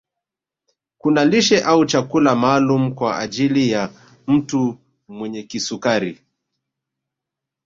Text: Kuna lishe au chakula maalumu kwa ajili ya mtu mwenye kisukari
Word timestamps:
Kuna 0.97 1.25
lishe 1.25 1.61
au 1.63 1.85
chakula 1.85 2.35
maalumu 2.35 2.95
kwa 2.95 3.19
ajili 3.19 3.69
ya 3.71 3.89
mtu 4.27 4.77
mwenye 5.07 5.43
kisukari 5.43 6.19